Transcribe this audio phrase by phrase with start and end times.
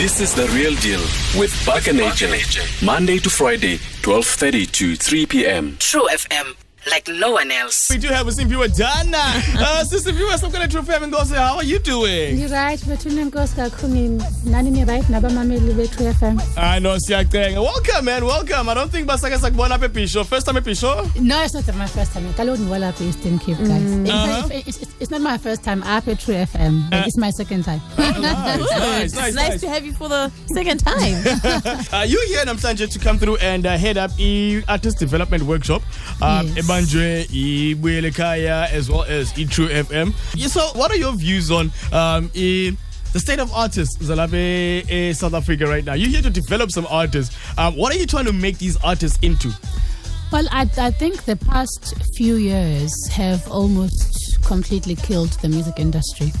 [0.00, 1.00] This is the real deal
[1.38, 2.82] with Buck and AJ.
[2.82, 5.76] Monday to Friday, 12:30 to 3 p.m.
[5.78, 6.56] True FM,
[6.90, 7.90] like no one else.
[7.90, 9.18] We do have a Simphiwe Dana.
[9.60, 12.36] Uh, Sister Simphiwe, some kind of true family goes, how are you doing?
[12.36, 17.60] Ni-right bethuna enkosi kakhulu nani ni-right nabamameli bethu FM I know, siyacenga.
[17.62, 18.68] Welcome, man, welcome.
[18.68, 20.24] I don't think basake sakubona apha eBisho.
[20.26, 21.20] First time eBisho?
[21.20, 24.26] no it's not my first time kaloku ndiwalapha eastern cape guys It's Uh-huh.
[24.42, 27.64] not- it's, it's, it's not my first time apha true fm but it's my second
[27.64, 29.34] time Nice, nice, It's nice.
[29.34, 31.16] nice to have you for the second time.
[31.92, 35.82] Uh, you here namhlanje to come through and uh, head up e artist development workshop
[36.22, 36.58] um, Yes.
[36.84, 41.70] Ebanjwe ibuyele ekhaya as well as e-true fm Yeah, so what are your views on
[41.92, 42.72] um, e
[43.12, 45.94] the state of artists zalapha e- e- south africa right now?
[45.94, 47.36] You're here to develop some artists.
[47.58, 49.50] Um, what are you trying to make these artists into?
[50.32, 56.32] Well I, I think the past few years have almost completely killed the music industry.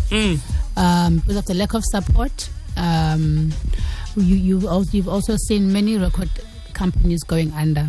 [0.76, 2.48] Um, because of the lack of support.
[2.76, 3.52] Um,
[4.16, 6.30] you, you've, also, you've also seen many record
[6.84, 7.86] companies going under.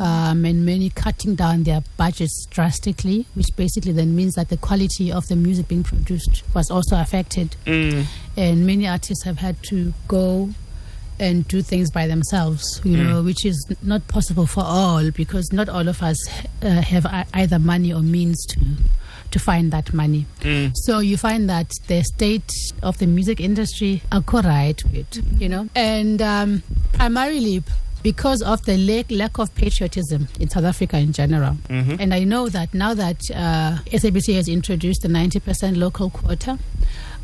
[0.00, 5.10] Um, and many cutting down their budgets drastically, which basically then means that the quality
[5.18, 7.48] of the music being produced was also affected.
[8.36, 10.50] And many artists have had to go
[11.20, 15.68] and do things by themselves, you know, which is not possible for all because not
[15.68, 16.18] all of us
[16.62, 18.60] uh, have either money or means to
[19.32, 20.24] to find that money.
[20.86, 22.50] So you find that the state
[22.82, 25.10] of the music industry are quite right with,
[25.40, 26.62] you know, and um,
[26.94, 27.62] primarily
[28.02, 31.56] because of the lack, lack of patriotism in South Africa in general.
[32.00, 36.58] And I know that now that uh, SABC has introduced the 90% local quota,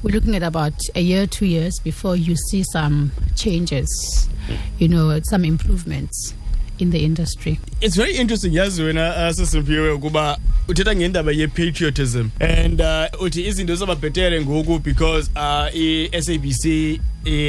[0.03, 4.29] we're looking at about a year, two years before you see some changes,
[4.79, 6.35] you know, some improvements
[6.79, 7.59] in the industry.
[7.81, 13.75] it's very interesting yazi wena uh, sisimpiwe ukuba uthetha ngendaba ye-patriotism and uh, uthi izinto
[13.77, 17.01] zababhetere ngoku because uh, i-sabc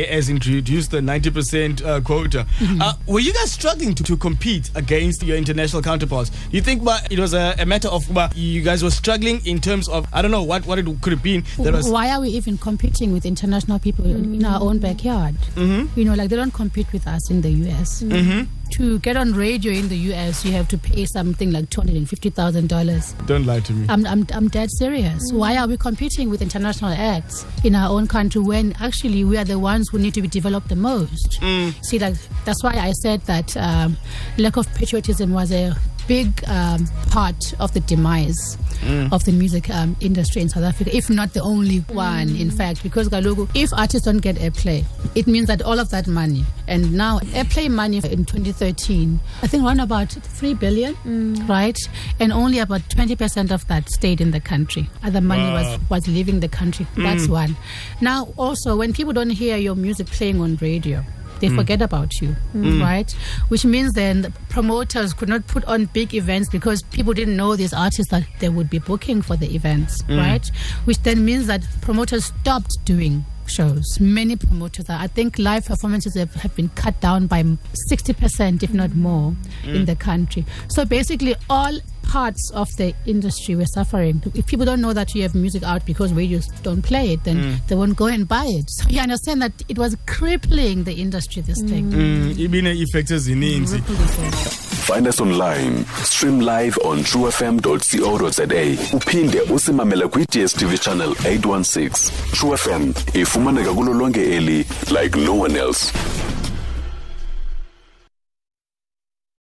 [0.09, 2.45] has introduced the 90% uh, quota
[2.81, 6.81] uh, were you guys struggling to, to compete against your international counterparts do you think
[7.09, 10.31] it was a, a matter of you guys were struggling in terms of i don't
[10.31, 13.25] know what, what it could have been that was Why are we even competing with
[13.25, 15.35] international people in our own backyard?
[15.55, 15.99] Mm-hmm.
[15.99, 18.01] You know, like they don't compete with us in the US.
[18.75, 23.25] To get on radio in the US, you have to pay something like $250,000.
[23.25, 25.21] don't lie to me I'm, I'm, I'm dead serious.
[25.31, 29.45] Why are we competing with international acts in our own country when actually we are
[29.45, 31.39] the ones who need to be developed the most?
[31.83, 33.95] See, like that's why I said that um,
[34.37, 35.73] lack of patriotism was a
[36.07, 38.57] big um, part of the demise
[39.11, 42.83] of the music um, industry in South Africa, if not the only one, in fact,
[42.83, 46.93] because Galogo, if artists don't get airplay, it means that all of that money, and
[46.93, 50.93] now airplay money in 2013, I think around about 3 billion,
[51.47, 51.77] right?
[52.19, 54.87] And only about 20% of that stayed in the country.
[55.03, 55.77] Other money Wow.
[55.89, 56.85] was, was leaving the country.
[56.95, 57.55] That's one.
[58.01, 61.03] Now, also, when people don't hear your music playing on radio,
[61.39, 61.55] they mm.
[61.55, 62.81] forget about you, mm.
[62.81, 63.11] right?
[63.49, 67.55] Which means then the promoters could not put on big events because people didn't know
[67.55, 70.17] these artists that they would be booking for the events, mm.
[70.17, 70.49] right?
[70.85, 73.99] Which then means that promoters stopped doing shows.
[73.99, 78.73] Many promoters, are, I think live performances have, have been cut down by 60%, if
[78.73, 80.45] not more, in the country.
[80.69, 81.77] So basically, all
[82.11, 84.21] parts of the industry were suffering.
[84.33, 87.61] If people don't know that you have music out because radios don't play it, then
[87.67, 88.69] they won't go and buy it.
[88.69, 91.91] So you understand that it was crippling the industry, this thing.
[91.91, 94.35] mm, ibine-effects ezininzi Rippled effect.
[94.85, 95.85] Find us online.
[96.03, 98.95] Stream live on truefm.co.za.
[98.97, 102.11] Uphinde usimamele kwi-DSTV channel 816.
[102.31, 104.63] True FM ifumaneka kulo lonke eli
[105.01, 105.91] like no one else.